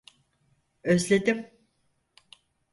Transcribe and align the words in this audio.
Özledim. 0.83 1.51